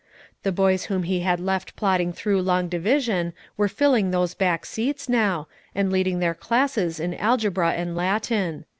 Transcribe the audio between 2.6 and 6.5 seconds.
division were filling those back seats now, and leading their